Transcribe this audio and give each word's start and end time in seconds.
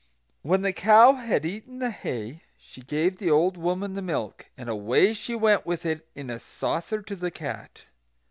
When 0.41 0.63
the 0.63 0.73
cow 0.73 1.13
had 1.13 1.45
eaten 1.45 1.77
the 1.77 1.91
hay, 1.91 2.41
she 2.57 2.81
gave 2.81 3.17
the 3.17 3.29
old 3.29 3.55
woman 3.55 3.93
the 3.93 4.01
milk; 4.01 4.47
and 4.57 4.67
away 4.67 5.13
she 5.13 5.35
went 5.35 5.63
with 5.63 5.85
it 5.85 6.07
in 6.15 6.31
a 6.31 6.39
saucer 6.39 7.03
to 7.03 7.15
the 7.15 7.29
cat. 7.29 7.81